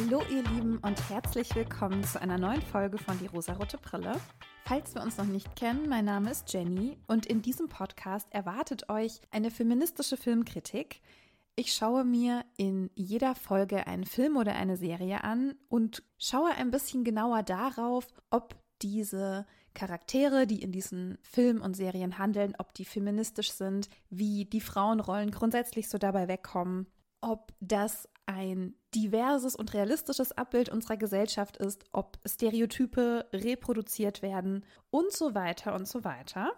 [0.00, 4.12] Hallo ihr Lieben und herzlich willkommen zu einer neuen Folge von Die rosarote Brille.
[4.64, 8.88] Falls wir uns noch nicht kennen, mein Name ist Jenny und in diesem Podcast erwartet
[8.90, 11.00] euch eine feministische Filmkritik.
[11.56, 16.70] Ich schaue mir in jeder Folge einen Film oder eine Serie an und schaue ein
[16.70, 22.84] bisschen genauer darauf, ob diese Charaktere, die in diesen Filmen und Serien handeln, ob die
[22.84, 26.86] feministisch sind, wie die Frauenrollen grundsätzlich so dabei wegkommen,
[27.20, 35.12] ob das ein diverses und realistisches Abbild unserer Gesellschaft ist, ob Stereotype reproduziert werden und
[35.12, 36.52] so weiter und so weiter.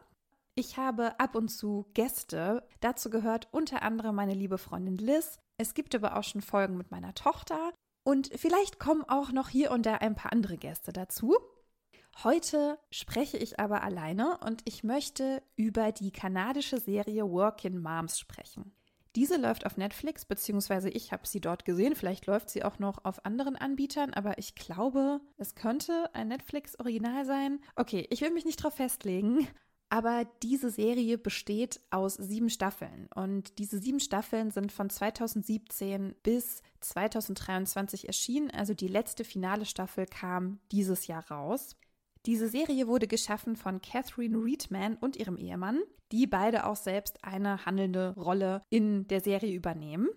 [0.56, 2.66] Ich habe ab und zu Gäste.
[2.80, 5.38] Dazu gehört unter anderem meine liebe Freundin Liz.
[5.58, 7.72] Es gibt aber auch schon Folgen mit meiner Tochter.
[8.02, 11.36] Und vielleicht kommen auch noch hier und da ein paar andere Gäste dazu.
[12.24, 18.72] Heute spreche ich aber alleine und ich möchte über die kanadische Serie Working Moms sprechen.
[19.16, 21.96] Diese läuft auf Netflix, beziehungsweise ich habe sie dort gesehen.
[21.96, 27.24] Vielleicht läuft sie auch noch auf anderen Anbietern, aber ich glaube, es könnte ein Netflix-Original
[27.24, 27.60] sein.
[27.74, 29.48] Okay, ich will mich nicht drauf festlegen.
[29.92, 36.62] Aber diese Serie besteht aus sieben Staffeln und diese sieben Staffeln sind von 2017 bis
[36.78, 38.52] 2023 erschienen.
[38.52, 41.76] Also die letzte finale Staffel kam dieses Jahr raus.
[42.26, 45.80] Diese Serie wurde geschaffen von Catherine Reedman und ihrem Ehemann,
[46.12, 50.08] die beide auch selbst eine handelnde Rolle in der Serie übernehmen.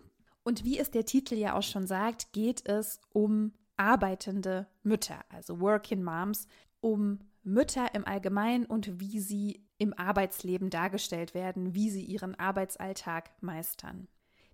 [0.43, 5.61] Und wie es der Titel ja auch schon sagt, geht es um arbeitende Mütter, also
[5.61, 6.47] Working Moms,
[6.81, 13.31] um Mütter im Allgemeinen und wie sie im Arbeitsleben dargestellt werden, wie sie ihren Arbeitsalltag
[13.41, 14.07] meistern.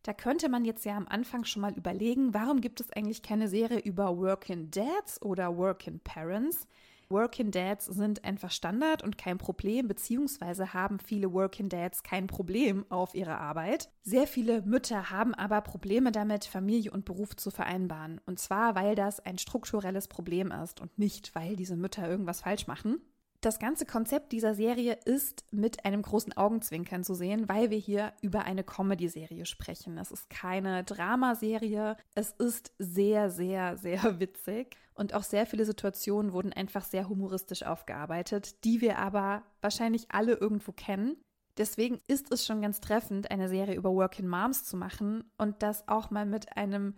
[0.03, 3.47] Da könnte man jetzt ja am Anfang schon mal überlegen, warum gibt es eigentlich keine
[3.47, 6.67] Serie über Working Dads oder Working Parents?
[7.11, 12.85] Working Dads sind einfach Standard und kein Problem, beziehungsweise haben viele Working Dads kein Problem
[12.89, 13.89] auf ihre Arbeit.
[14.03, 18.21] Sehr viele Mütter haben aber Probleme damit, Familie und Beruf zu vereinbaren.
[18.27, 22.67] Und zwar, weil das ein strukturelles Problem ist und nicht, weil diese Mütter irgendwas falsch
[22.67, 23.02] machen.
[23.42, 28.11] Das ganze Konzept dieser Serie ist mit einem großen Augenzwinkern zu sehen, weil wir hier
[28.22, 29.98] über eine Comedy-Serie sprechen.
[29.98, 31.95] Es ist keine Dramaserie.
[32.16, 34.76] Es ist sehr, sehr, sehr witzig.
[34.94, 40.33] Und auch sehr viele Situationen wurden einfach sehr humoristisch aufgearbeitet, die wir aber wahrscheinlich alle
[40.33, 41.16] irgendwo kennen.
[41.58, 45.88] Deswegen ist es schon ganz treffend, eine Serie über Working Moms zu machen und das
[45.88, 46.95] auch mal mit einem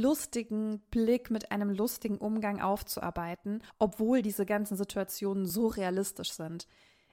[0.00, 6.66] lustigen Blick, mit einem lustigen Umgang aufzuarbeiten, obwohl diese ganzen Situationen so realistisch sind.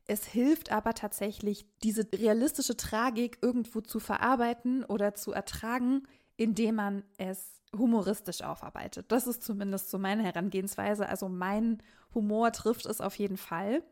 [0.08, 7.04] Es hilft aber tatsächlich, diese realistische Tragik irgendwo zu verarbeiten oder zu ertragen, indem man
[7.18, 9.12] es humoristisch aufarbeitet.
[9.12, 11.08] Das ist zumindest so meine Herangehensweise.
[11.08, 11.84] Also mein
[12.16, 13.84] Humor trifft es auf jeden Fall.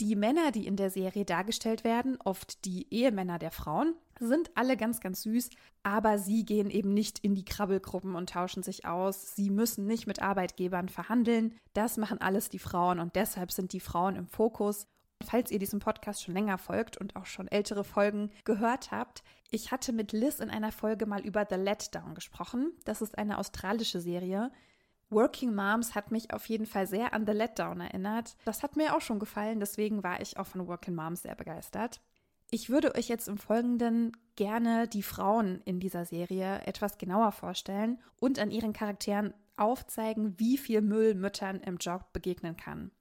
[0.00, 4.76] Die Männer, die in der Serie dargestellt werden, oft die Ehemänner der Frauen, sind alle
[4.76, 5.50] ganz, ganz süß,
[5.82, 9.34] aber sie gehen eben nicht in die Krabbelgruppen und tauschen sich aus.
[9.34, 11.54] Sie müssen nicht mit Arbeitgebern verhandeln.
[11.74, 14.86] Das machen alles die Frauen und deshalb sind die Frauen im Fokus.
[15.24, 19.70] Falls ihr diesem Podcast schon länger folgt und auch schon ältere Folgen gehört habt, ich
[19.72, 22.72] hatte mit Liz in einer Folge mal über The Letdown gesprochen.
[22.84, 24.50] Das ist eine australische Serie,
[25.10, 28.36] Working Moms hat mich auf jeden Fall sehr an The Letdown erinnert.
[28.44, 32.00] Das hat mir auch schon gefallen, deswegen war ich auch von Working Moms sehr begeistert.
[32.50, 37.98] Ich würde euch jetzt im Folgenden gerne die Frauen in dieser Serie etwas genauer vorstellen
[38.20, 42.92] und an ihren Charakteren aufzeigen, wie viel Müll Müttern im Job begegnen kann.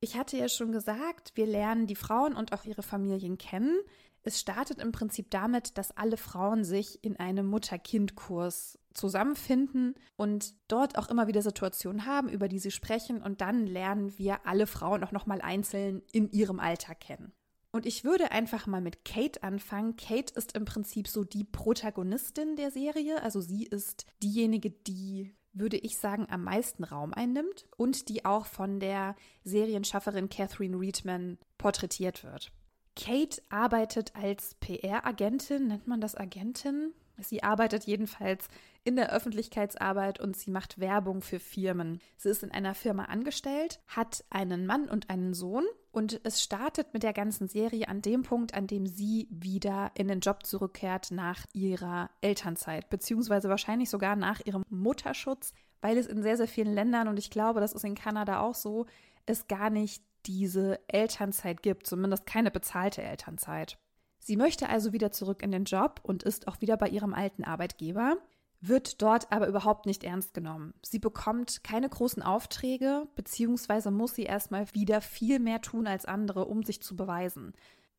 [0.00, 3.78] Ich hatte ja schon gesagt, wir lernen die Frauen und auch ihre Familien kennen.
[4.22, 10.96] Es startet im Prinzip damit, dass alle Frauen sich in einem Mutter-Kind-Kurs zusammenfinden und dort
[10.96, 15.04] auch immer wieder Situationen haben, über die sie sprechen und dann lernen wir alle Frauen
[15.04, 17.32] auch nochmal einzeln in ihrem Alter kennen.
[17.74, 19.96] Und ich würde einfach mal mit Kate anfangen.
[19.96, 23.20] Kate ist im Prinzip so die Protagonistin der Serie.
[23.24, 28.46] Also sie ist diejenige, die, würde ich sagen, am meisten Raum einnimmt und die auch
[28.46, 32.52] von der Serienschafferin Catherine Reedman porträtiert wird.
[32.94, 36.92] Kate arbeitet als PR-Agentin, nennt man das Agentin?
[37.18, 38.48] Sie arbeitet jedenfalls
[38.82, 42.00] in der Öffentlichkeitsarbeit und sie macht Werbung für Firmen.
[42.16, 46.92] Sie ist in einer Firma angestellt, hat einen Mann und einen Sohn und es startet
[46.92, 51.12] mit der ganzen Serie an dem Punkt, an dem sie wieder in den Job zurückkehrt
[51.12, 56.74] nach ihrer Elternzeit, beziehungsweise wahrscheinlich sogar nach ihrem Mutterschutz, weil es in sehr, sehr vielen
[56.74, 58.86] Ländern und ich glaube, das ist in Kanada auch so,
[59.26, 63.78] es gar nicht diese Elternzeit gibt, zumindest keine bezahlte Elternzeit.
[64.24, 67.44] Sie möchte also wieder zurück in den Job und ist auch wieder bei ihrem alten
[67.44, 68.16] Arbeitgeber,
[68.62, 70.72] wird dort aber überhaupt nicht ernst genommen.
[70.80, 76.46] Sie bekommt keine großen Aufträge, beziehungsweise muss sie erstmal wieder viel mehr tun als andere,
[76.46, 77.52] um sich zu beweisen.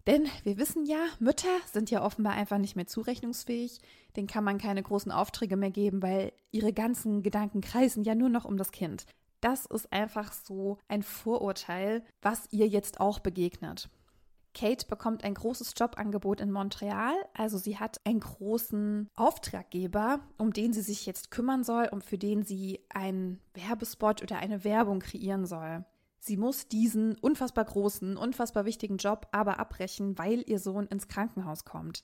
[0.08, 3.80] Denn wir wissen ja, Mütter sind ja offenbar einfach nicht mehr zurechnungsfähig.
[4.16, 8.30] Denen kann man keine großen Aufträge mehr geben, weil ihre ganzen Gedanken kreisen ja nur
[8.30, 9.06] noch um das Kind.
[9.42, 13.90] Das ist einfach so ein Vorurteil, was ihr jetzt auch begegnet.
[14.56, 17.14] Kate bekommt ein großes Jobangebot in Montreal.
[17.36, 22.18] Also sie hat einen großen Auftraggeber, um den sie sich jetzt kümmern soll und für
[22.18, 25.86] den sie einen Werbespot oder eine Werbung kreieren soll.
[26.20, 31.66] Sie muss diesen unfassbar großen, unfassbar wichtigen Job aber abbrechen, weil ihr Sohn ins Krankenhaus
[31.66, 32.04] kommt.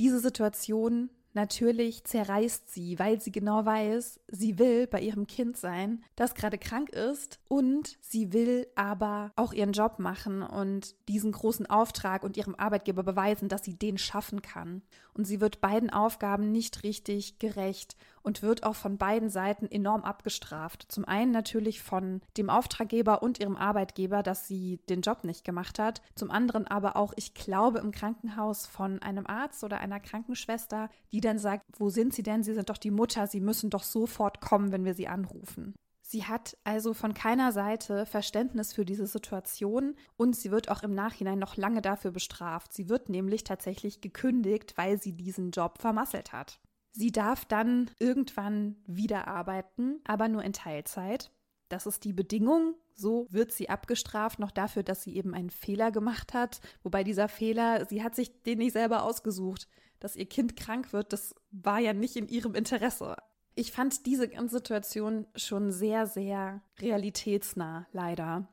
[0.00, 6.04] Diese Situation Natürlich zerreißt sie, weil sie genau weiß, sie will bei ihrem Kind sein,
[6.14, 11.66] das gerade krank ist und sie will aber auch ihren Job machen und diesen großen
[11.66, 14.82] Auftrag und ihrem Arbeitgeber beweisen, dass sie den schaffen kann.
[15.14, 20.02] Und sie wird beiden Aufgaben nicht richtig gerecht und wird auch von beiden Seiten enorm
[20.02, 20.86] abgestraft.
[20.88, 25.78] Zum einen natürlich von dem Auftraggeber und ihrem Arbeitgeber, dass sie den Job nicht gemacht
[25.78, 26.02] hat.
[26.14, 31.20] Zum anderen aber auch, ich glaube, im Krankenhaus von einem Arzt oder einer Krankenschwester, die
[31.20, 32.42] dann sagt, wo sind Sie denn?
[32.42, 35.74] Sie sind doch die Mutter, Sie müssen doch sofort kommen, wenn wir Sie anrufen.
[36.12, 40.94] Sie hat also von keiner Seite Verständnis für diese Situation und sie wird auch im
[40.94, 42.74] Nachhinein noch lange dafür bestraft.
[42.74, 46.60] Sie wird nämlich tatsächlich gekündigt, weil sie diesen Job vermasselt hat.
[46.92, 51.30] Sie darf dann irgendwann wieder arbeiten, aber nur in Teilzeit.
[51.68, 52.74] Das ist die Bedingung.
[52.94, 56.60] So wird sie abgestraft, noch dafür, dass sie eben einen Fehler gemacht hat.
[56.82, 59.66] Wobei dieser Fehler, sie hat sich den nicht selber ausgesucht.
[59.98, 63.16] Dass ihr Kind krank wird, das war ja nicht in ihrem Interesse.
[63.54, 68.48] Ich fand diese ganze Situation schon sehr, sehr realitätsnah, leider.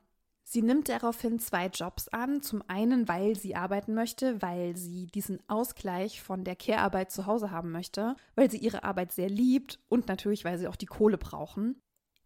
[0.52, 2.42] Sie nimmt daraufhin zwei Jobs an.
[2.42, 7.52] Zum einen, weil sie arbeiten möchte, weil sie diesen Ausgleich von der Care-Arbeit zu Hause
[7.52, 11.18] haben möchte, weil sie ihre Arbeit sehr liebt und natürlich, weil sie auch die Kohle
[11.18, 11.80] brauchen.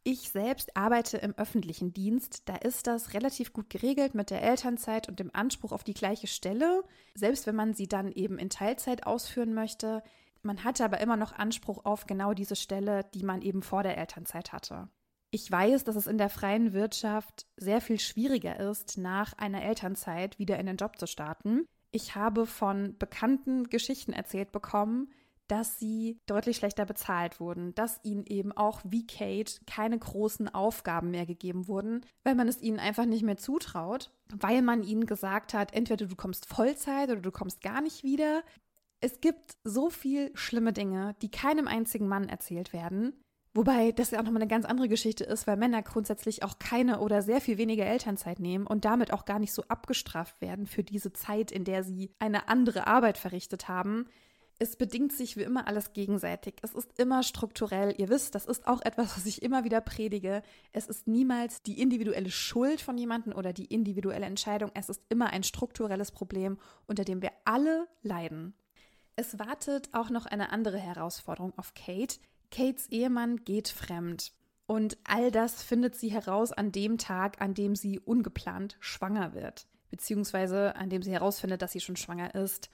[0.05, 2.49] Ich selbst arbeite im öffentlichen Dienst.
[2.49, 6.27] Da ist das relativ gut geregelt mit der Elternzeit und dem Anspruch auf die gleiche
[6.27, 6.83] Stelle.
[7.15, 10.03] Selbst wenn man sie dann eben in Teilzeit ausführen möchte.
[10.41, 13.99] Man hatte aber immer noch Anspruch auf genau diese Stelle, die man eben vor der
[13.99, 14.89] Elternzeit hatte.
[15.35, 20.39] Ich weiß, dass es in der freien Wirtschaft sehr viel schwieriger ist, nach einer Elternzeit
[20.39, 21.67] wieder in den Job zu starten.
[21.91, 25.11] Ich habe von bekannten Geschichten erzählt bekommen,
[25.49, 31.11] dass sie deutlich schlechter bezahlt wurden, dass ihnen eben auch wie Kate keine großen Aufgaben
[31.11, 35.53] mehr gegeben wurden, weil man es ihnen einfach nicht mehr zutraut, weil man ihnen gesagt
[35.53, 38.45] hat, entweder du kommst Vollzeit oder du kommst gar nicht wieder.
[39.01, 43.24] Es gibt so viel schlimme Dinge, die keinem einzigen Mann erzählt werden,
[43.57, 46.99] Wobei das ja auch nochmal eine ganz andere Geschichte ist, weil Männer grundsätzlich auch keine
[46.99, 50.83] oder sehr viel weniger Elternzeit nehmen und damit auch gar nicht so abgestraft werden für
[50.83, 54.07] diese Zeit, in der sie eine andere Arbeit verrichtet haben.
[54.59, 56.55] Es bedingt sich wie immer alles gegenseitig.
[56.63, 57.95] Es ist immer strukturell.
[57.97, 60.43] Ihr wisst, das ist auch etwas, was ich immer wieder predige.
[60.73, 64.73] Es ist niemals die individuelle Schuld von jemandem oder die individuelle Entscheidung.
[64.75, 68.55] Es ist immer ein strukturelles Problem, unter dem wir alle leiden.
[69.17, 72.19] Es wartet auch noch eine andere Herausforderung auf Kate,
[72.55, 74.33] Kates Ehemann geht fremd.
[74.67, 79.67] Und all das findet sie heraus an dem Tag, an dem sie ungeplant schwanger wird.
[79.91, 82.71] Beziehungsweise an dem sie herausfindet, dass sie schon schwanger ist.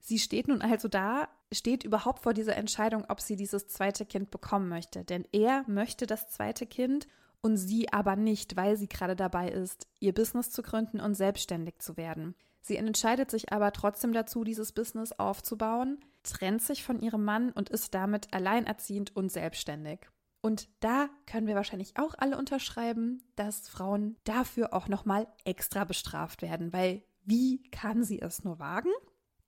[0.00, 4.30] Sie steht nun also da, steht überhaupt vor dieser Entscheidung, ob sie dieses zweite Kind
[4.30, 5.04] bekommen möchte.
[5.04, 7.06] Denn er möchte das zweite Kind
[7.42, 11.80] und sie aber nicht, weil sie gerade dabei ist, ihr Business zu gründen und selbstständig
[11.80, 12.34] zu werden.
[12.68, 17.70] Sie entscheidet sich aber trotzdem dazu, dieses Business aufzubauen, trennt sich von ihrem Mann und
[17.70, 20.00] ist damit alleinerziehend und selbstständig.
[20.42, 26.42] Und da können wir wahrscheinlich auch alle unterschreiben, dass Frauen dafür auch nochmal extra bestraft
[26.42, 28.90] werden, weil wie kann sie es nur wagen?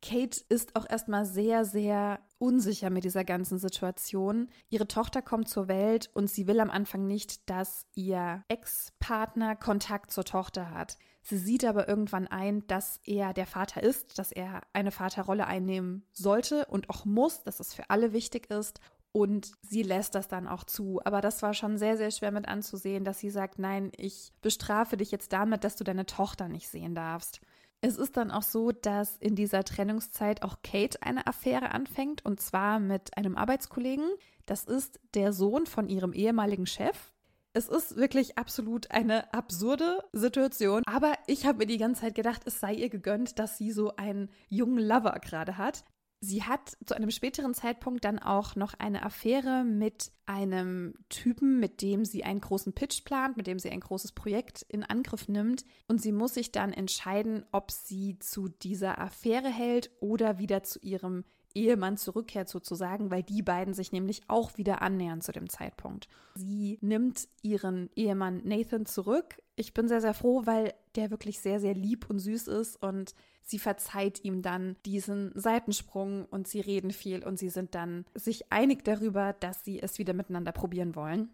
[0.01, 4.49] Kate ist auch erstmal sehr, sehr unsicher mit dieser ganzen Situation.
[4.71, 10.11] Ihre Tochter kommt zur Welt und sie will am Anfang nicht, dass ihr Ex-Partner Kontakt
[10.11, 10.97] zur Tochter hat.
[11.23, 16.05] Sie sieht aber irgendwann ein, dass er der Vater ist, dass er eine Vaterrolle einnehmen
[16.13, 18.81] sollte und auch muss, dass es für alle wichtig ist.
[19.13, 21.01] Und sie lässt das dann auch zu.
[21.05, 24.97] Aber das war schon sehr, sehr schwer mit anzusehen, dass sie sagt, nein, ich bestrafe
[24.97, 27.41] dich jetzt damit, dass du deine Tochter nicht sehen darfst.
[27.83, 32.41] Es ist dann auch so, dass in dieser Trennungszeit auch Kate eine Affäre anfängt und
[32.41, 34.07] zwar mit einem Arbeitskollegen.
[34.47, 37.13] Das ist der Sohn von ihrem ehemaligen Chef.
[37.53, 40.83] Es ist wirklich absolut eine absurde Situation.
[40.87, 43.97] Aber ich habe mir die ganze Zeit gedacht, es sei ihr gegönnt, dass sie so
[43.97, 45.85] einen jungen Lover gerade hat.
[46.23, 51.81] Sie hat zu einem späteren Zeitpunkt dann auch noch eine Affäre mit einem Typen, mit
[51.81, 55.65] dem sie einen großen Pitch plant, mit dem sie ein großes Projekt in Angriff nimmt.
[55.89, 60.79] Und sie muss sich dann entscheiden, ob sie zu dieser Affäre hält oder wieder zu
[60.81, 66.09] ihrem Ehemann zurückkehrt sozusagen, weil die beiden sich nämlich auch wieder annähern zu dem Zeitpunkt.
[66.35, 69.43] Sie nimmt ihren Ehemann Nathan zurück.
[69.57, 73.15] Ich bin sehr, sehr froh, weil der wirklich sehr, sehr lieb und süß ist und
[73.43, 78.53] sie verzeiht ihm dann diesen Seitensprung und sie reden viel und sie sind dann sich
[78.53, 81.31] einig darüber, dass sie es wieder miteinander probieren wollen.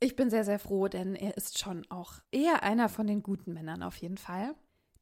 [0.00, 3.52] Ich bin sehr, sehr froh, denn er ist schon auch eher einer von den guten
[3.52, 4.54] Männern auf jeden Fall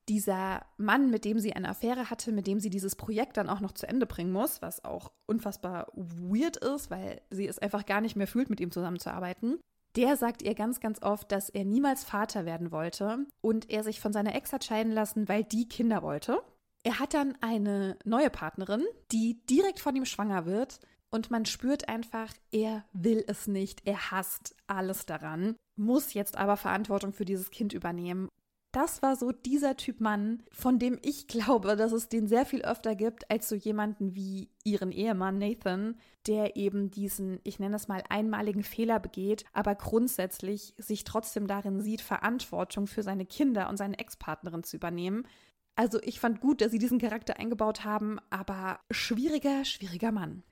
[0.08, 3.60] dieser Mann, mit dem sie eine Affäre hatte, mit dem sie dieses Projekt dann auch
[3.60, 8.00] noch zu Ende bringen muss, was auch unfassbar weird ist, weil sie es einfach gar
[8.00, 9.58] nicht mehr fühlt, mit ihm zusammenzuarbeiten.
[9.96, 14.00] Der sagt ihr ganz, ganz oft, dass er niemals Vater werden wollte und er sich
[14.00, 16.42] von seiner Ex hat scheiden lassen, weil die Kinder wollte.
[16.84, 21.88] Er hat dann eine neue Partnerin, die direkt von ihm schwanger wird und man spürt
[21.88, 27.50] einfach, er will es nicht, er hasst alles daran, muss jetzt aber Verantwortung für dieses
[27.50, 28.28] Kind übernehmen
[28.76, 32.60] das war so dieser Typ Mann, von dem ich glaube, dass es den sehr viel
[32.60, 37.88] öfter gibt als so jemanden wie ihren Ehemann Nathan, der eben diesen, ich nenne es
[37.88, 43.78] mal, einmaligen Fehler begeht, aber grundsätzlich sich trotzdem darin sieht, Verantwortung für seine Kinder und
[43.78, 45.26] seine Ex-Partnerin zu übernehmen.
[45.74, 50.42] Also ich fand gut, dass sie diesen Charakter eingebaut haben, aber schwieriger, schwieriger Mann.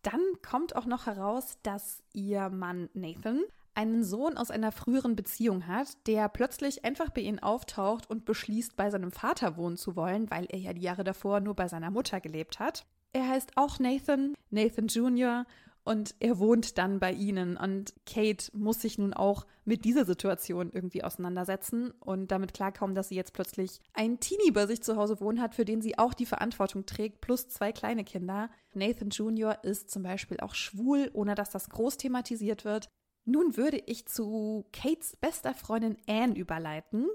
[0.00, 3.42] Dann kommt auch noch heraus, dass ihr Mann Nathan
[3.74, 8.76] einen Sohn aus einer früheren Beziehung hat, der plötzlich einfach bei ihnen auftaucht und beschließt,
[8.76, 11.90] bei seinem Vater wohnen zu wollen, weil er ja die Jahre davor nur bei seiner
[11.90, 12.86] Mutter gelebt hat.
[13.12, 15.46] Er heißt auch Nathan, Nathan Jr.
[15.84, 17.58] Und er wohnt dann bei ihnen.
[17.58, 23.10] Und Kate muss sich nun auch mit dieser Situation irgendwie auseinandersetzen und damit klarkommen, dass
[23.10, 26.14] sie jetzt plötzlich einen Teenie bei sich zu Hause wohnen hat, für den sie auch
[26.14, 28.48] die Verantwortung trägt, plus zwei kleine Kinder.
[28.72, 29.62] Nathan Jr.
[29.62, 32.88] ist zum Beispiel auch schwul, ohne dass das groß thematisiert wird.
[33.24, 37.08] Nun würde ich zu Kates bester Freundin Anne überleiten.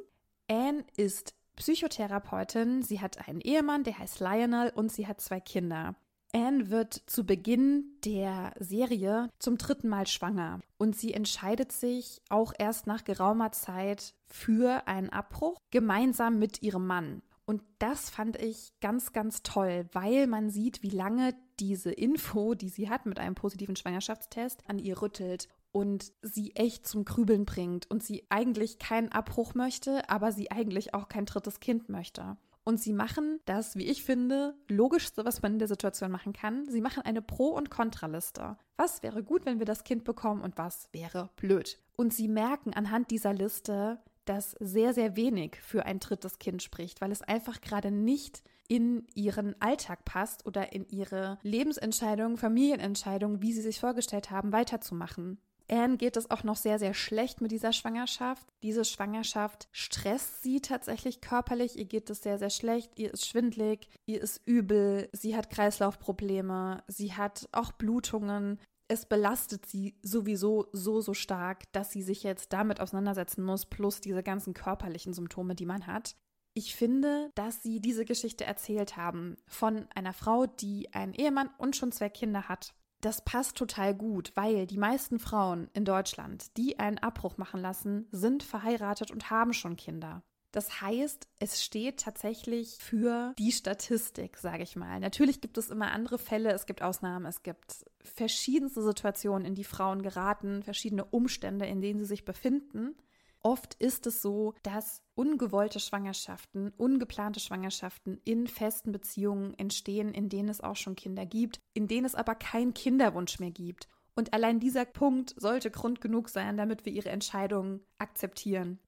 [0.49, 5.95] Anne ist Psychotherapeutin, sie hat einen Ehemann, der heißt Lionel und sie hat zwei Kinder.
[6.33, 12.53] Anne wird zu Beginn der Serie zum dritten Mal schwanger und sie entscheidet sich auch
[12.57, 17.21] erst nach geraumer Zeit für einen Abbruch gemeinsam mit ihrem Mann.
[17.45, 22.69] Und das fand ich ganz, ganz toll, weil man sieht, wie lange diese Info, die
[22.69, 27.89] sie hat mit einem positiven Schwangerschaftstest, an ihr rüttelt und sie echt zum Krübeln bringt
[27.89, 32.37] und sie eigentlich keinen Abbruch möchte, aber sie eigentlich auch kein drittes Kind möchte.
[32.63, 36.69] Und sie machen das, wie ich finde, logischste, was man in der Situation machen kann.
[36.69, 38.57] Sie machen eine Pro- und Kontraliste.
[38.77, 41.79] Was wäre gut, wenn wir das Kind bekommen und was wäre blöd?
[41.95, 47.01] Und sie merken anhand dieser Liste, dass sehr, sehr wenig für ein drittes Kind spricht,
[47.01, 53.53] weil es einfach gerade nicht in ihren Alltag passt oder in ihre Lebensentscheidungen, Familienentscheidungen, wie
[53.53, 55.39] sie sich vorgestellt haben, weiterzumachen.
[55.69, 58.47] Anne geht es auch noch sehr, sehr schlecht mit dieser Schwangerschaft.
[58.63, 61.77] Diese Schwangerschaft stresst sie tatsächlich körperlich.
[61.77, 62.91] Ihr geht es sehr, sehr schlecht.
[62.97, 68.59] Ihr ist schwindlig, ihr ist übel, sie hat Kreislaufprobleme, sie hat auch Blutungen.
[68.87, 74.01] Es belastet sie sowieso so, so stark, dass sie sich jetzt damit auseinandersetzen muss, plus
[74.01, 76.15] diese ganzen körperlichen Symptome, die man hat.
[76.55, 81.75] Ich finde, dass sie diese Geschichte erzählt haben von einer Frau, die einen Ehemann und
[81.75, 86.79] schon zwei Kinder hat das passt total gut, weil die meisten Frauen in Deutschland, die
[86.79, 90.23] einen Abbruch machen lassen, sind verheiratet und haben schon Kinder.
[90.51, 94.99] Das heißt, es steht tatsächlich für die Statistik, sage ich mal.
[94.99, 99.63] Natürlich gibt es immer andere Fälle, es gibt Ausnahmen, es gibt verschiedenste Situationen, in die
[99.63, 102.95] Frauen geraten, verschiedene Umstände, in denen sie sich befinden.
[103.41, 110.49] Oft ist es so, dass ungewollte Schwangerschaften, ungeplante Schwangerschaften in festen Beziehungen entstehen, in denen
[110.49, 113.87] es auch schon Kinder gibt, in denen es aber keinen Kinderwunsch mehr gibt.
[114.15, 118.79] Und allein dieser Punkt sollte Grund genug sein, damit wir ihre Entscheidungen akzeptieren.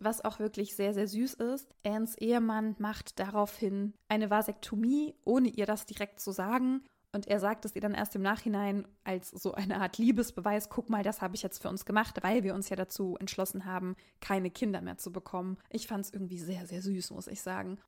[0.00, 5.66] Was auch wirklich sehr, sehr süß ist, Anns Ehemann macht daraufhin eine Vasektomie, ohne ihr
[5.66, 9.52] das direkt zu sagen und er sagt es ihr dann erst im Nachhinein als so
[9.52, 12.68] eine Art Liebesbeweis, guck mal, das habe ich jetzt für uns gemacht, weil wir uns
[12.68, 15.58] ja dazu entschlossen haben, keine Kinder mehr zu bekommen.
[15.70, 17.78] Ich fand es irgendwie sehr, sehr süß, muss ich sagen.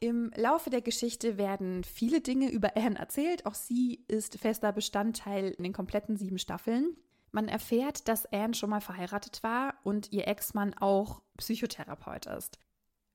[0.00, 3.46] Im Laufe der Geschichte werden viele Dinge über Anne erzählt.
[3.46, 6.96] Auch sie ist fester Bestandteil in den kompletten sieben Staffeln.
[7.32, 12.58] Man erfährt, dass Anne schon mal verheiratet war und ihr Ex-Mann auch Psychotherapeut ist.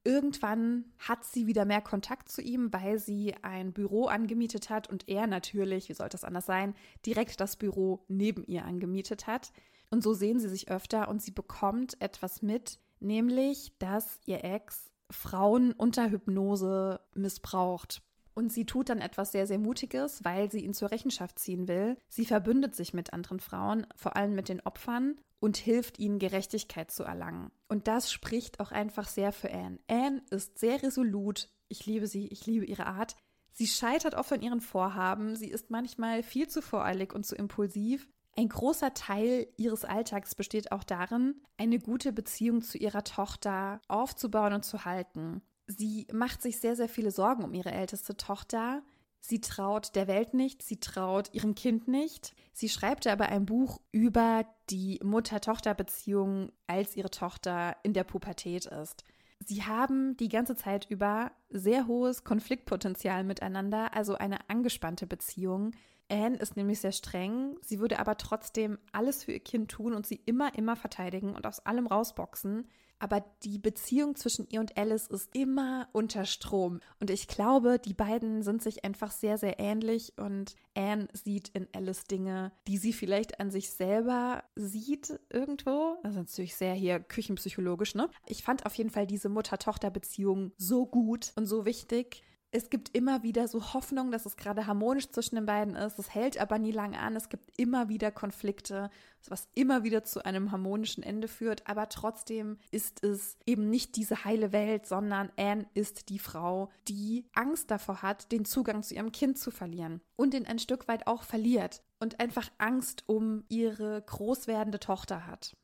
[0.06, 5.08] Irgendwann hat sie wieder mehr Kontakt zu ihm, weil sie ein Büro angemietet hat und
[5.08, 9.54] er natürlich, wie sollte das anders sein, direkt das Büro neben ihr angemietet hat.
[9.92, 14.92] Und so sehen sie sich öfter und sie bekommt etwas mit, nämlich, dass ihr Ex
[15.10, 18.02] Frauen unter Hypnose missbraucht.
[18.34, 21.98] Und sie tut dann etwas sehr, sehr Mutiges, weil sie ihn zur Rechenschaft ziehen will.
[22.10, 26.90] Sie verbündet sich mit anderen Frauen, vor allem mit den Opfern, und hilft ihnen, Gerechtigkeit
[26.90, 27.52] zu erlangen.
[27.68, 29.78] Und das spricht auch einfach sehr für Anne.
[29.90, 31.50] Anne ist sehr resolut.
[31.68, 33.18] Ich liebe sie, ich liebe ihre Art.
[33.52, 38.08] Sie scheitert oft an ihren Vorhaben, sie ist manchmal viel zu voreilig und zu impulsiv.
[38.38, 44.54] Ein großer Teil ihres Alltags besteht auch darin, eine gute Beziehung zu ihrer Tochter aufzubauen
[44.54, 45.42] und zu halten.
[45.68, 48.82] Sie macht sich sehr, sehr viele Sorgen um ihre älteste Tochter.
[49.26, 52.36] Sie traut der Welt nicht, sie traut ihrem Kind nicht.
[52.52, 59.06] Sie schreibt aber ein Buch über die Mutter-Tochter-Beziehung, als ihre Tochter in der Pubertät ist.
[59.46, 65.72] Sie haben die ganze Zeit über sehr hohes Konfliktpotenzial miteinander, also eine angespannte Beziehung.
[66.10, 70.06] Anne ist nämlich sehr streng, sie würde aber trotzdem alles für ihr Kind tun und
[70.06, 72.68] sie immer, immer verteidigen und aus allem rausboxen
[73.04, 76.80] aber die Beziehung zwischen ihr und Alice ist immer unter Strom.
[77.02, 81.68] Und ich glaube, die beiden sind sich einfach sehr, sehr ähnlich und Anne sieht in
[81.76, 85.98] Alice Dinge, die sie vielleicht an sich selber sieht irgendwo.
[86.04, 88.10] Das ist natürlich sehr hier küchenpsychologisch, ne?
[88.26, 92.24] Ich fand auf jeden Fall diese Mutter-Tochter-Beziehung so gut und so wichtig
[92.56, 95.98] es gibt immer wieder so Hoffnung, dass es gerade harmonisch zwischen den beiden ist.
[95.98, 97.16] Es hält aber nie lange an.
[97.16, 98.92] Es gibt immer wieder Konflikte,
[99.28, 101.66] was immer wieder zu einem harmonischen Ende führt.
[101.68, 107.26] Aber trotzdem ist es eben nicht diese heile Welt, sondern Anne ist die Frau, die
[107.34, 111.08] Angst davor hat, den Zugang zu ihrem Kind zu verlieren und den ein Stück weit
[111.08, 115.58] auch verliert und einfach Angst um ihre groß werdende Tochter hat.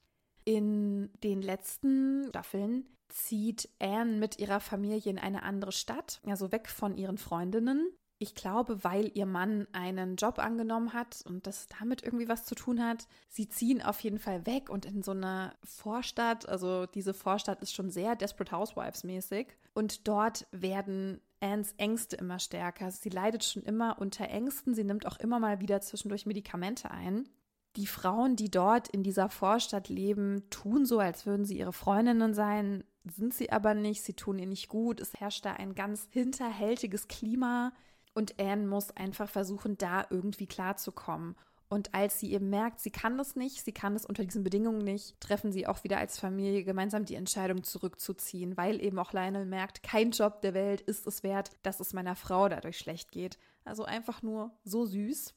[0.43, 6.69] In den letzten Staffeln zieht Anne mit ihrer Familie in eine andere Stadt, also weg
[6.69, 7.91] von ihren Freundinnen.
[8.21, 12.53] Ich glaube, weil ihr Mann einen Job angenommen hat und das damit irgendwie was zu
[12.53, 13.07] tun hat.
[13.29, 17.73] Sie ziehen auf jeden Fall weg und in so eine Vorstadt, also diese Vorstadt ist
[17.73, 19.47] schon sehr Desperate Housewives mäßig.
[19.73, 22.91] Und dort werden Anns Ängste immer stärker.
[22.91, 24.73] Sie leidet schon immer unter Ängsten.
[24.73, 27.29] Sie nimmt auch immer mal wieder zwischendurch Medikamente ein
[27.75, 32.33] die Frauen, die dort in dieser Vorstadt leben, tun so, als würden sie ihre Freundinnen
[32.33, 36.07] sein, sind sie aber nicht, sie tun ihr nicht gut, es herrscht da ein ganz
[36.11, 37.71] hinterhältiges Klima
[38.13, 41.35] und Anne muss einfach versuchen, da irgendwie klarzukommen.
[41.71, 44.83] Und als sie eben merkt, sie kann das nicht, sie kann das unter diesen Bedingungen
[44.83, 49.45] nicht, treffen sie auch wieder als Familie gemeinsam die Entscheidung zurückzuziehen, weil eben auch Lionel
[49.45, 53.37] merkt, kein Job der Welt ist es wert, dass es meiner Frau dadurch schlecht geht.
[53.65, 55.35] Also einfach nur so süß.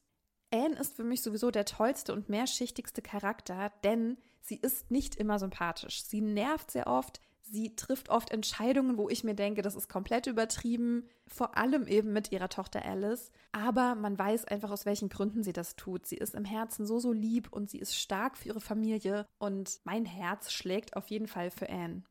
[0.51, 5.39] Anne ist für mich sowieso der tollste und mehrschichtigste Charakter, denn sie ist nicht immer
[5.39, 6.03] sympathisch.
[6.03, 10.27] Sie nervt sehr oft, sie trifft oft Entscheidungen, wo ich mir denke, das ist komplett
[10.27, 13.31] übertrieben, vor allem eben mit ihrer Tochter Alice.
[13.53, 16.07] Aber man weiß einfach, aus welchen Gründen sie das tut.
[16.07, 19.81] Sie ist im Herzen so, so lieb und sie ist stark für ihre Familie und
[19.85, 22.03] mein Herz schlägt auf jeden Fall für Anne.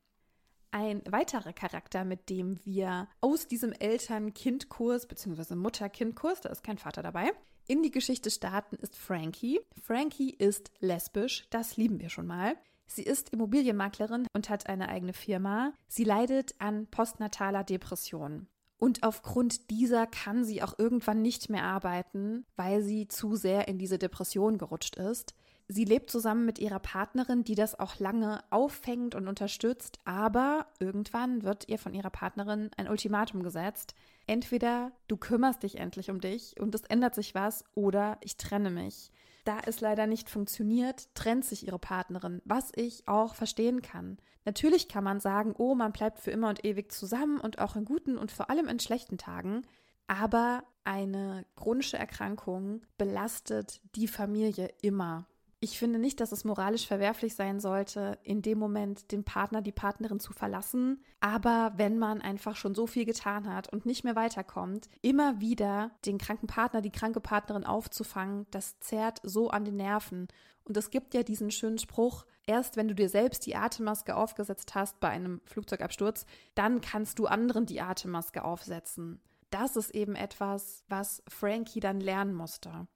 [0.70, 5.54] Ein weiterer Charakter, mit dem wir aus diesem Eltern-Kind-Kurs bzw.
[5.54, 7.30] Mutter-Kind-Kurs, da ist kein Vater dabei,
[7.68, 9.60] in die Geschichte starten, ist Frankie.
[9.82, 12.56] Frankie ist lesbisch, das lieben wir schon mal.
[12.94, 15.72] Sie ist Immobilienmaklerin und hat eine eigene Firma.
[15.88, 18.48] Sie leidet an postnataler Depression.
[18.76, 23.78] Und aufgrund dieser kann sie auch irgendwann nicht mehr arbeiten, weil sie zu sehr in
[23.78, 25.34] diese Depression gerutscht ist.
[25.68, 31.44] Sie lebt zusammen mit ihrer Partnerin, die das auch lange auffängt und unterstützt, aber irgendwann
[31.44, 33.94] wird ihr von ihrer Partnerin ein Ultimatum gesetzt.
[34.26, 38.70] Entweder du kümmerst dich endlich um dich und es ändert sich was, oder ich trenne
[38.70, 39.12] mich.
[39.44, 44.18] Da es leider nicht funktioniert, trennt sich ihre Partnerin, was ich auch verstehen kann.
[44.44, 47.84] Natürlich kann man sagen, oh, man bleibt für immer und ewig zusammen und auch in
[47.84, 49.62] guten und vor allem in schlechten Tagen,
[50.06, 55.26] aber eine chronische Erkrankung belastet die Familie immer.
[55.64, 59.70] Ich finde nicht, dass es moralisch verwerflich sein sollte, in dem Moment den Partner, die
[59.70, 61.04] Partnerin zu verlassen.
[61.20, 65.92] Aber wenn man einfach schon so viel getan hat und nicht mehr weiterkommt, immer wieder
[66.04, 70.26] den kranken Partner, die kranke Partnerin aufzufangen, das zerrt so an den Nerven.
[70.64, 74.74] Und es gibt ja diesen schönen Spruch, erst wenn du dir selbst die Atemmaske aufgesetzt
[74.74, 79.20] hast bei einem Flugzeugabsturz, dann kannst du anderen die Atemmaske aufsetzen.
[79.50, 82.88] Das ist eben etwas, was Frankie dann lernen musste.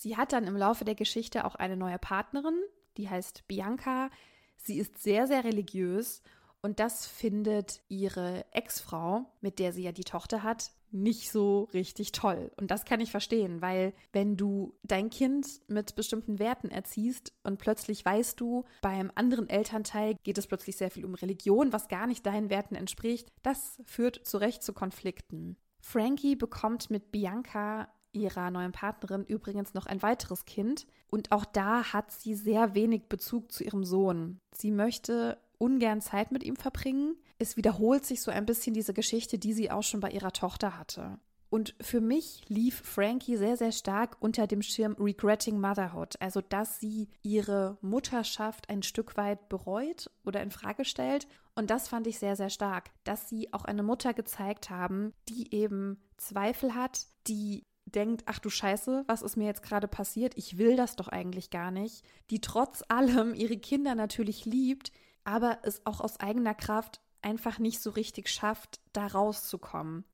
[0.00, 2.58] Sie hat dann im Laufe der Geschichte auch eine neue Partnerin,
[2.96, 4.08] die heißt Bianca.
[4.56, 6.22] Sie ist sehr, sehr religiös
[6.62, 12.12] und das findet ihre Ex-Frau, mit der sie ja die Tochter hat, nicht so richtig
[12.12, 12.50] toll.
[12.56, 17.58] Und das kann ich verstehen, weil wenn du dein Kind mit bestimmten Werten erziehst und
[17.58, 22.06] plötzlich weißt du, beim anderen Elternteil geht es plötzlich sehr viel um Religion, was gar
[22.06, 25.58] nicht deinen Werten entspricht, das führt zu Recht zu Konflikten.
[25.82, 31.92] Frankie bekommt mit Bianca ihrer neuen Partnerin übrigens noch ein weiteres Kind und auch da
[31.92, 34.40] hat sie sehr wenig Bezug zu ihrem Sohn.
[34.52, 37.16] Sie möchte ungern Zeit mit ihm verbringen.
[37.38, 40.78] Es wiederholt sich so ein bisschen diese Geschichte, die sie auch schon bei ihrer Tochter
[40.78, 41.18] hatte.
[41.50, 46.14] Und für mich lief Frankie sehr, sehr stark unter dem Schirm Regretting Motherhood.
[46.20, 51.26] Also, dass sie ihre Mutterschaft ein Stück weit bereut oder in Frage stellt.
[51.56, 55.52] Und das fand ich sehr, sehr stark, dass sie auch eine Mutter gezeigt haben, die
[55.52, 60.36] eben Zweifel hat, die denkt, ach du Scheiße, was ist mir jetzt gerade passiert?
[60.36, 62.04] Ich will das doch eigentlich gar nicht.
[62.30, 64.92] Die trotz allem ihre Kinder natürlich liebt,
[65.24, 70.04] aber es auch aus eigener Kraft einfach nicht so richtig schafft, da rauszukommen.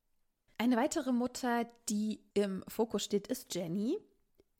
[0.57, 3.97] Eine weitere Mutter, die im Fokus steht, ist Jenny.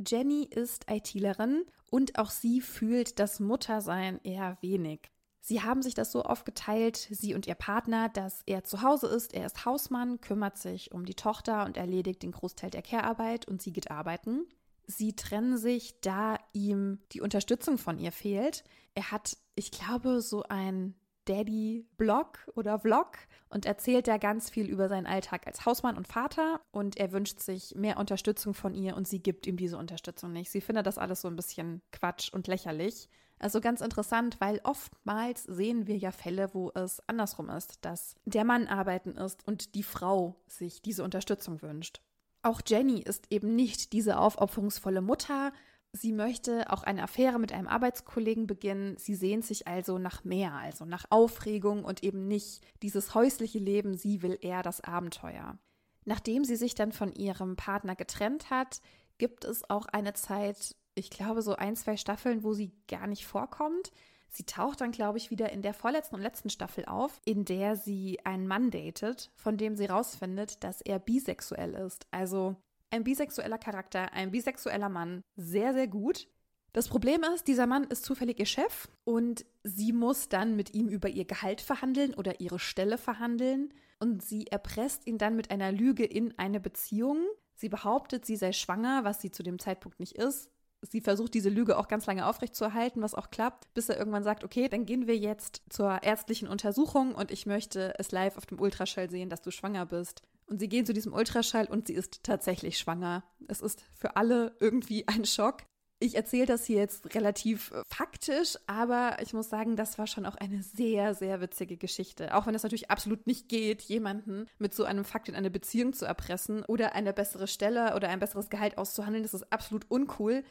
[0.06, 5.12] Jenny ist ITlerin und auch sie fühlt das Muttersein eher wenig.
[5.48, 9.34] Sie haben sich das so aufgeteilt, sie und ihr Partner, dass er zu Hause ist,
[9.34, 13.62] er ist Hausmann, kümmert sich um die Tochter und erledigt den Großteil der Care-Arbeit und
[13.62, 14.46] sie geht arbeiten.
[14.88, 18.66] Sie trennen sich, da ihm die Unterstützung von ihr fehlt.
[18.94, 23.12] Er hat, ich glaube, so ein Daddy-Blog oder Vlog
[23.48, 27.40] und erzählt da ganz viel über seinen Alltag als Hausmann und Vater und er wünscht
[27.40, 30.52] sich mehr Unterstützung von ihr und sie gibt ihm diese Unterstützung nicht.
[30.52, 33.08] Sie findet das alles so ein bisschen Quatsch und lächerlich.
[33.40, 38.44] Also ganz interessant, weil oftmals sehen wir ja Fälle, wo es andersrum ist, dass der
[38.44, 42.02] Mann arbeiten ist und die Frau sich diese Unterstützung wünscht.
[42.42, 45.52] Auch Jenny ist eben nicht diese aufopferungsvolle Mutter,
[45.94, 48.98] Sie möchte auch eine Affäre mit einem Arbeitskollegen beginnen.
[48.98, 53.98] Sie sehnt sich also nach mehr, also nach Aufregung und eben nicht dieses häusliche Leben.
[53.98, 55.58] Sie will eher das Abenteuer.
[56.06, 58.82] Nachdem sie sich dann von ihrem Partner getrennt hat,
[59.18, 63.26] gibt es auch eine Zeit, ich glaube so ein, zwei Staffeln, wo sie gar nicht
[63.26, 63.92] vorkommt.
[64.30, 67.76] Sie taucht dann, glaube ich, wieder in der vorletzten und letzten Staffel auf, in der
[67.76, 72.06] sie einen Mann datet, von dem sie rausfindet, dass er bisexuell ist.
[72.12, 72.56] Also
[72.90, 76.28] ein bisexueller Charakter, ein bisexueller Mann, sehr, sehr gut.
[76.74, 80.90] Das Problem ist, dieser Mann ist zufällig ihr Chef und sie muss dann mit ihm
[80.90, 85.72] über ihr Gehalt verhandeln oder ihre Stelle verhandeln und sie erpresst ihn dann mit einer
[85.72, 87.26] Lüge in eine Beziehung.
[87.56, 90.52] Sie behauptet, sie sei schwanger, was sie zu dem Zeitpunkt nicht ist.
[90.90, 94.44] Sie versucht diese Lüge auch ganz lange aufrechtzuerhalten, was auch klappt, bis er irgendwann sagt,
[94.44, 98.60] okay, dann gehen wir jetzt zur ärztlichen Untersuchung und ich möchte es live auf dem
[98.60, 100.22] Ultraschall sehen, dass du schwanger bist.
[100.48, 103.24] Und sie gehen zu diesem Ultraschall und sie ist tatsächlich schwanger.
[103.48, 105.64] Es ist für alle irgendwie ein Schock.
[106.00, 110.28] Ich erzähle das hier jetzt relativ äh, faktisch, aber ich muss sagen, das war schon
[110.28, 112.36] auch eine sehr, sehr witzige Geschichte.
[112.36, 115.94] Auch wenn es natürlich absolut nicht geht, jemanden mit so einem Fakt in eine Beziehung
[115.94, 120.44] zu erpressen oder eine bessere Stelle oder ein besseres Gehalt auszuhandeln, das ist absolut uncool.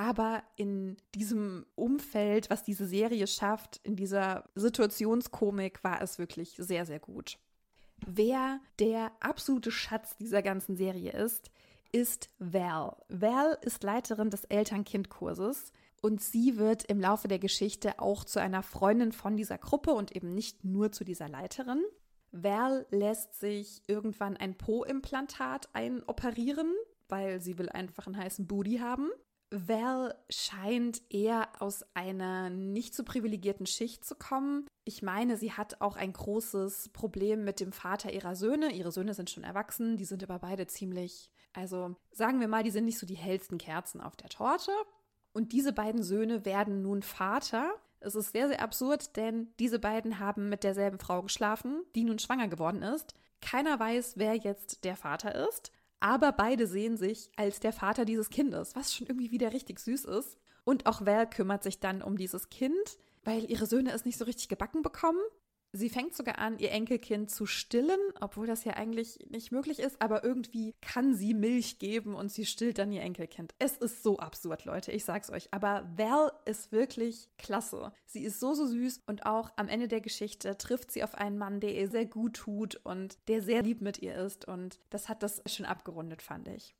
[0.00, 6.86] Aber in diesem Umfeld, was diese Serie schafft, in dieser Situationskomik, war es wirklich sehr,
[6.86, 7.38] sehr gut.
[8.06, 11.50] Wer der absolute Schatz dieser ganzen Serie ist,
[11.92, 12.96] ist Val.
[13.10, 18.62] Val ist Leiterin des Eltern-Kind-Kurses und sie wird im Laufe der Geschichte auch zu einer
[18.62, 21.82] Freundin von dieser Gruppe und eben nicht nur zu dieser Leiterin.
[22.32, 26.72] Val lässt sich irgendwann ein Po-Implantat einoperieren,
[27.10, 29.10] weil sie will einfach einen heißen Booty haben.
[29.52, 34.66] Val scheint eher aus einer nicht so privilegierten Schicht zu kommen.
[34.84, 38.72] Ich meine, sie hat auch ein großes Problem mit dem Vater ihrer Söhne.
[38.72, 42.70] Ihre Söhne sind schon erwachsen, die sind aber beide ziemlich, also sagen wir mal, die
[42.70, 44.72] sind nicht so die hellsten Kerzen auf der Torte.
[45.32, 47.72] Und diese beiden Söhne werden nun Vater.
[47.98, 52.20] Es ist sehr, sehr absurd, denn diese beiden haben mit derselben Frau geschlafen, die nun
[52.20, 53.14] schwanger geworden ist.
[53.40, 58.30] Keiner weiß, wer jetzt der Vater ist aber beide sehen sich als der Vater dieses
[58.30, 60.38] Kindes, was schon irgendwie wieder richtig süß ist.
[60.64, 64.24] Und auch Val kümmert sich dann um dieses Kind, weil ihre Söhne es nicht so
[64.24, 65.20] richtig gebacken bekommen.
[65.72, 70.02] Sie fängt sogar an, ihr Enkelkind zu stillen, obwohl das ja eigentlich nicht möglich ist,
[70.02, 73.54] aber irgendwie kann sie Milch geben und sie stillt dann ihr Enkelkind.
[73.60, 75.48] Es ist so absurd, Leute, ich sag's euch.
[75.52, 77.92] Aber Val ist wirklich klasse.
[78.04, 81.38] Sie ist so, so süß und auch am Ende der Geschichte trifft sie auf einen
[81.38, 85.08] Mann, der ihr sehr gut tut und der sehr lieb mit ihr ist und das
[85.08, 86.74] hat das schon abgerundet, fand ich.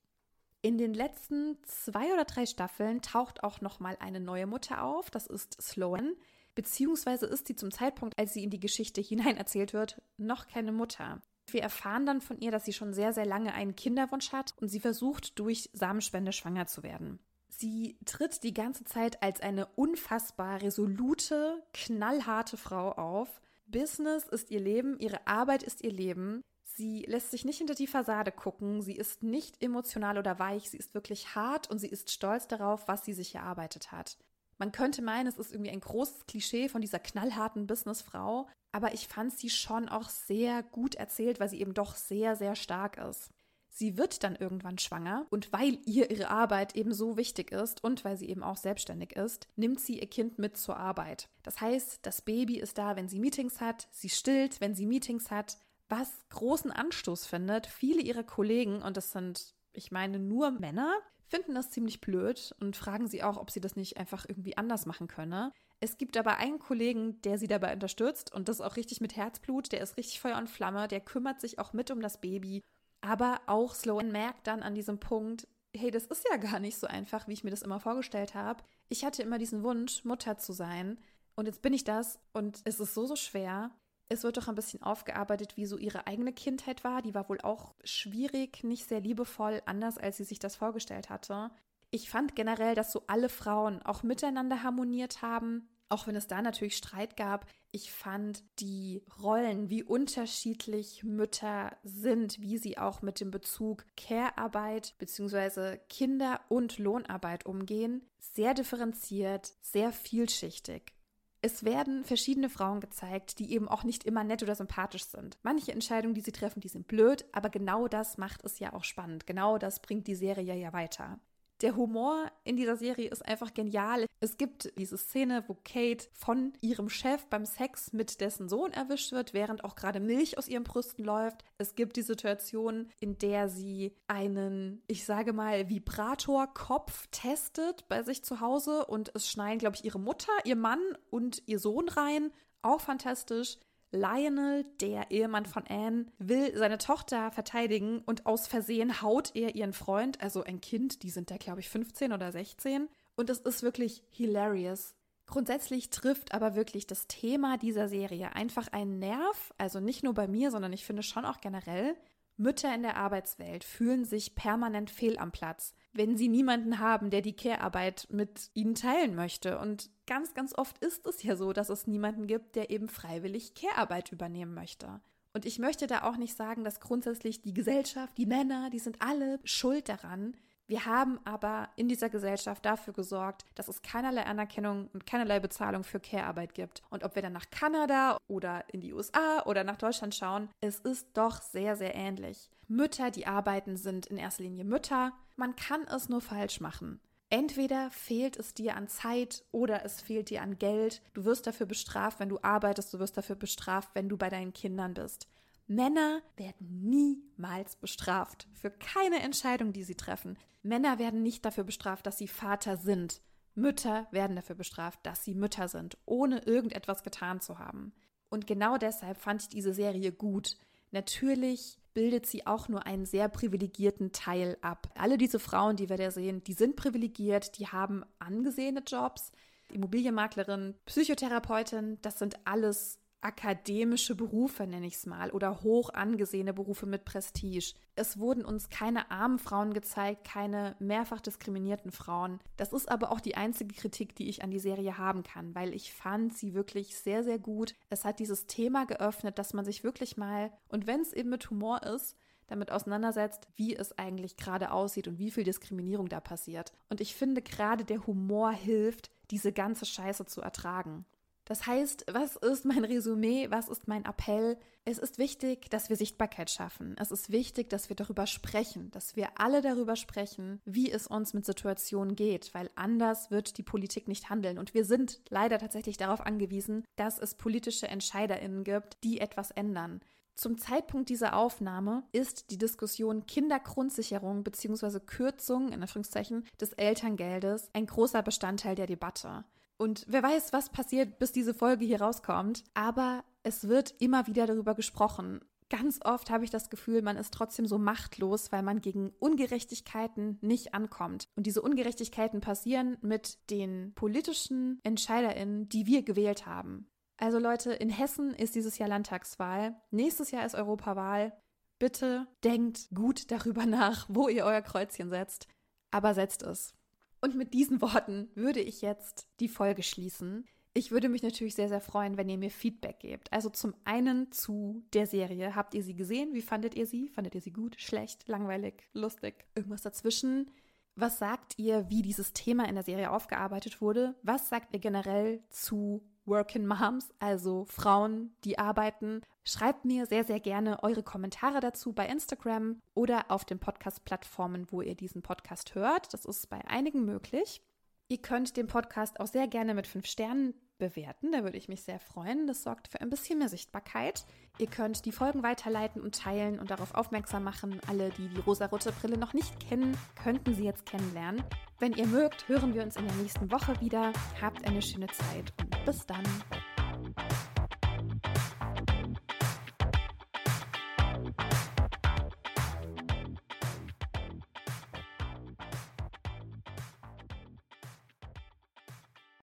[0.62, 5.10] In den letzten zwei oder drei Staffeln taucht auch noch mal eine neue Mutter auf.
[5.10, 6.16] Das ist Sloan
[6.54, 10.72] beziehungsweise ist sie zum Zeitpunkt, als sie in die Geschichte hinein erzählt wird, noch keine
[10.72, 11.22] Mutter.
[11.46, 14.68] Wir erfahren dann von ihr, dass sie schon sehr, sehr lange einen Kinderwunsch hat und
[14.68, 17.18] sie versucht, durch Samenspende schwanger zu werden.
[17.48, 23.40] Sie tritt die ganze Zeit als eine unfassbar resolute, knallharte Frau auf.
[23.66, 26.42] Business ist ihr Leben, ihre Arbeit ist ihr Leben.
[26.64, 30.78] Sie lässt sich nicht hinter die Fassade gucken, sie ist nicht emotional oder weich, sie
[30.78, 34.16] ist wirklich hart und sie ist stolz darauf, was sie sich erarbeitet hat.
[34.60, 39.08] Man könnte meinen, es ist irgendwie ein großes Klischee von dieser knallharten Businessfrau, aber ich
[39.08, 43.30] fand sie schon auch sehr gut erzählt, weil sie eben doch sehr, sehr stark ist.
[43.70, 48.04] Sie wird dann irgendwann schwanger und weil ihr ihre Arbeit eben so wichtig ist und
[48.04, 51.30] weil sie eben auch selbstständig ist, nimmt sie ihr Kind mit zur Arbeit.
[51.42, 55.30] Das heißt, das Baby ist da, wenn sie Meetings hat, sie stillt, wenn sie Meetings
[55.30, 55.56] hat.
[55.88, 57.66] was großen Anstoß findet.
[57.66, 60.94] Viele ihrer Kollegen, und das sind, ich meine, nur Männer,
[61.30, 64.84] finden das ziemlich blöd und fragen sie auch, ob sie das nicht einfach irgendwie anders
[64.84, 65.52] machen könne.
[65.78, 69.72] Es gibt aber einen Kollegen, der sie dabei unterstützt und das auch richtig mit Herzblut,
[69.72, 72.62] der ist richtig Feuer und Flamme, der kümmert sich auch mit um das Baby.
[73.00, 76.86] Aber auch Sloan merkt dann an diesem Punkt, hey, das ist ja gar nicht so
[76.86, 78.62] einfach, wie ich mir das immer vorgestellt habe.
[78.88, 80.98] Ich hatte immer diesen Wunsch, Mutter zu sein.
[81.36, 83.70] Und jetzt bin ich das und es ist so, so schwer.
[84.12, 87.00] Es wird doch ein bisschen aufgearbeitet, wie so ihre eigene Kindheit war.
[87.00, 91.52] Die war wohl auch schwierig, nicht sehr liebevoll, anders als sie sich das vorgestellt hatte.
[91.92, 96.42] Ich fand generell, dass so alle Frauen auch miteinander harmoniert haben, auch wenn es da
[96.42, 97.46] natürlich Streit gab.
[97.70, 104.96] Ich fand die Rollen, wie unterschiedlich Mütter sind, wie sie auch mit dem Bezug Care-Arbeit
[104.98, 105.78] bzw.
[105.88, 110.94] Kinder- und Lohnarbeit umgehen, sehr differenziert, sehr vielschichtig.
[111.42, 115.38] Es werden verschiedene Frauen gezeigt, die eben auch nicht immer nett oder sympathisch sind.
[115.42, 118.84] Manche Entscheidungen, die sie treffen, die sind blöd, aber genau das macht es ja auch
[118.84, 119.26] spannend.
[119.26, 121.18] Genau das bringt die Serie ja weiter.
[121.62, 124.06] Der Humor in dieser Serie ist einfach genial.
[124.20, 129.12] Es gibt diese Szene, wo Kate von ihrem Chef beim Sex mit dessen Sohn erwischt
[129.12, 131.44] wird, während auch gerade Milch aus ihren Brüsten läuft.
[131.58, 138.24] Es gibt die Situation, in der sie einen, ich sage mal, Vibratorkopf testet bei sich
[138.24, 142.32] zu Hause und es schneien, glaube ich, ihre Mutter, ihr Mann und ihr Sohn rein.
[142.62, 143.58] Auch fantastisch.
[143.92, 149.72] Lionel, der Ehemann von Anne, will seine Tochter verteidigen und aus Versehen haut er ihren
[149.72, 152.88] Freund, also ein Kind, die sind da, glaube ich, 15 oder 16.
[153.16, 154.94] Und es ist wirklich hilarious.
[155.26, 160.26] Grundsätzlich trifft aber wirklich das Thema dieser Serie einfach einen Nerv, also nicht nur bei
[160.26, 161.94] mir, sondern ich finde schon auch generell.
[162.36, 167.20] Mütter in der Arbeitswelt fühlen sich permanent fehl am Platz, wenn sie niemanden haben, der
[167.20, 169.58] die Care-Arbeit mit ihnen teilen möchte.
[169.58, 173.54] Und ganz, ganz oft ist es ja so, dass es niemanden gibt, der eben freiwillig
[173.54, 175.00] Care-Arbeit übernehmen möchte.
[175.32, 179.00] Und ich möchte da auch nicht sagen, dass grundsätzlich die Gesellschaft, die Männer, die sind
[179.00, 180.36] alle schuld daran,
[180.70, 185.82] wir haben aber in dieser Gesellschaft dafür gesorgt, dass es keinerlei Anerkennung und keinerlei Bezahlung
[185.82, 186.84] für Care-Arbeit gibt.
[186.90, 190.78] Und ob wir dann nach Kanada oder in die USA oder nach Deutschland schauen, es
[190.78, 192.48] ist doch sehr, sehr ähnlich.
[192.68, 195.12] Mütter, die arbeiten, sind in erster Linie Mütter.
[195.34, 197.00] Man kann es nur falsch machen.
[197.30, 201.02] Entweder fehlt es dir an Zeit oder es fehlt dir an Geld.
[201.14, 204.52] Du wirst dafür bestraft, wenn du arbeitest, du wirst dafür bestraft, wenn du bei deinen
[204.52, 205.26] Kindern bist.
[205.70, 210.36] Männer werden niemals bestraft für keine Entscheidung, die sie treffen.
[210.62, 213.22] Männer werden nicht dafür bestraft, dass sie Vater sind.
[213.54, 217.92] Mütter werden dafür bestraft, dass sie Mütter sind, ohne irgendetwas getan zu haben.
[218.30, 220.56] Und genau deshalb fand ich diese Serie gut.
[220.90, 224.92] Natürlich bildet sie auch nur einen sehr privilegierten Teil ab.
[224.96, 229.30] Alle diese Frauen, die wir da sehen, die sind privilegiert, die haben angesehene Jobs.
[229.70, 236.86] Immobilienmaklerin, Psychotherapeutin, das sind alles akademische Berufe, nenne ich es mal, oder hoch angesehene Berufe
[236.86, 237.74] mit Prestige.
[237.94, 242.40] Es wurden uns keine armen Frauen gezeigt, keine mehrfach diskriminierten Frauen.
[242.56, 245.74] Das ist aber auch die einzige Kritik, die ich an die Serie haben kann, weil
[245.74, 247.74] ich fand sie wirklich sehr, sehr gut.
[247.90, 251.50] Es hat dieses Thema geöffnet, dass man sich wirklich mal, und wenn es eben mit
[251.50, 256.72] Humor ist, damit auseinandersetzt, wie es eigentlich gerade aussieht und wie viel Diskriminierung da passiert.
[256.88, 261.04] Und ich finde gerade der Humor hilft, diese ganze Scheiße zu ertragen.
[261.50, 263.50] Das heißt, was ist mein Resümee?
[263.50, 264.56] Was ist mein Appell?
[264.84, 266.94] Es ist wichtig, dass wir Sichtbarkeit schaffen.
[266.96, 271.34] Es ist wichtig, dass wir darüber sprechen, dass wir alle darüber sprechen, wie es uns
[271.34, 274.60] mit Situationen geht, weil anders wird die Politik nicht handeln.
[274.60, 280.02] Und wir sind leider tatsächlich darauf angewiesen, dass es politische EntscheiderInnen gibt, die etwas ändern.
[280.36, 285.00] Zum Zeitpunkt dieser Aufnahme ist die Diskussion Kindergrundsicherung bzw.
[285.00, 289.44] Kürzung in Anführungszeichen des Elterngeldes ein großer Bestandteil der Debatte.
[289.80, 292.64] Und wer weiß, was passiert, bis diese Folge hier rauskommt.
[292.74, 295.40] Aber es wird immer wieder darüber gesprochen.
[295.70, 300.36] Ganz oft habe ich das Gefühl, man ist trotzdem so machtlos, weil man gegen Ungerechtigkeiten
[300.42, 301.28] nicht ankommt.
[301.34, 306.86] Und diese Ungerechtigkeiten passieren mit den politischen EntscheiderInnen, die wir gewählt haben.
[307.16, 309.80] Also Leute, in Hessen ist dieses Jahr Landtagswahl.
[309.90, 311.32] Nächstes Jahr ist Europawahl.
[311.78, 315.48] Bitte denkt gut darüber nach, wo ihr euer Kreuzchen setzt.
[315.90, 316.74] Aber setzt es.
[317.20, 320.46] Und mit diesen Worten würde ich jetzt die Folge schließen.
[320.72, 323.32] Ich würde mich natürlich sehr, sehr freuen, wenn ihr mir Feedback gebt.
[323.32, 325.56] Also zum einen zu der Serie.
[325.56, 326.32] Habt ihr sie gesehen?
[326.32, 327.08] Wie fandet ihr sie?
[327.08, 329.46] Fandet ihr sie gut, schlecht, langweilig, lustig?
[329.54, 330.50] Irgendwas dazwischen?
[330.94, 334.14] Was sagt ihr, wie dieses Thema in der Serie aufgearbeitet wurde?
[334.22, 339.22] Was sagt ihr generell zu Working Moms, also Frauen, die arbeiten.
[339.44, 344.82] Schreibt mir sehr, sehr gerne eure Kommentare dazu bei Instagram oder auf den Podcast-Plattformen, wo
[344.82, 346.12] ihr diesen Podcast hört.
[346.12, 347.62] Das ist bei einigen möglich.
[348.08, 351.30] Ihr könnt den Podcast auch sehr gerne mit fünf Sternen bewerten.
[351.30, 352.48] Da würde ich mich sehr freuen.
[352.48, 354.24] Das sorgt für ein bisschen mehr Sichtbarkeit.
[354.58, 357.80] Ihr könnt die Folgen weiterleiten und teilen und darauf aufmerksam machen.
[357.86, 361.44] Alle, die die rosarote Brille noch nicht kennen, könnten sie jetzt kennenlernen.
[361.78, 364.12] Wenn ihr mögt, hören wir uns in der nächsten Woche wieder.
[364.42, 366.24] Habt eine schöne Zeit und bis dann.